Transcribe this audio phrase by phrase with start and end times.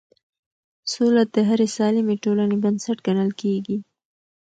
[0.91, 3.77] سوله د هرې سالمې ټولنې بنسټ ګڼل کېږي